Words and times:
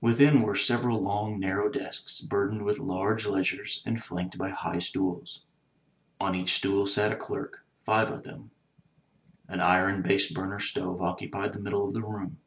Within 0.00 0.42
were 0.42 0.54
several 0.54 1.00
long, 1.02 1.40
narrow 1.40 1.68
desks 1.68 2.20
burdened 2.20 2.62
with 2.64 2.78
large 2.78 3.26
ledgers 3.26 3.82
and 3.84 4.00
flanked 4.00 4.38
by 4.38 4.50
high 4.50 4.78
stools. 4.78 5.42
On 6.20 6.36
each 6.36 6.54
stool 6.54 6.86
sat 6.86 7.10
a 7.10 7.16
clerk— 7.16 7.64
five 7.84 8.08
of 8.08 8.22
them. 8.22 8.52
An 9.48 9.58
iron 9.58 10.00
"base 10.00 10.30
burner" 10.32 10.60
stove 10.60 11.02
occupied 11.02 11.52
the 11.52 11.58
middle 11.58 11.84
of 11.84 11.94
the 11.94 12.02
room. 12.02 12.38